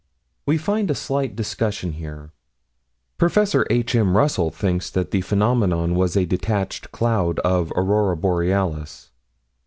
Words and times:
We 0.47 0.57
find 0.57 0.89
a 0.89 0.95
slight 0.95 1.35
discussion 1.35 1.91
here. 1.91 2.31
Prof. 3.19 3.37
H.M. 3.69 4.17
Russell 4.17 4.49
thinks 4.49 4.89
that 4.89 5.11
the 5.11 5.21
phenomenon 5.21 5.93
was 5.93 6.15
a 6.17 6.25
detached 6.25 6.91
cloud 6.91 7.37
of 7.41 7.71
aurora 7.75 8.17
borealis. 8.17 9.11